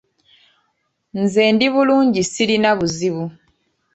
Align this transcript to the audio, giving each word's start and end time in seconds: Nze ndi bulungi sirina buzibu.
Nze 1.21 1.41
ndi 1.53 1.67
bulungi 1.73 2.21
sirina 2.31 2.71
buzibu. 2.77 3.23